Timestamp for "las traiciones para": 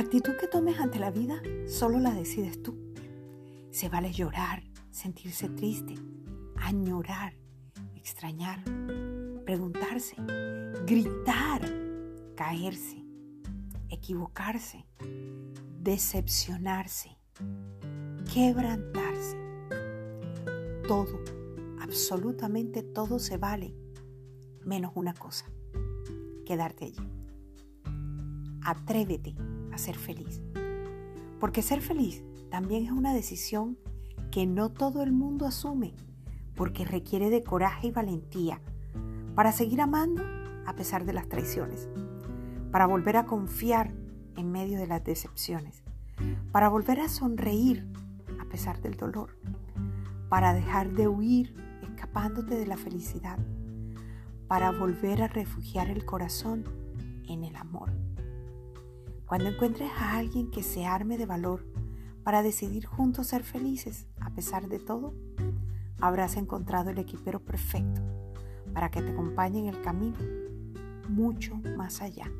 41.12-42.86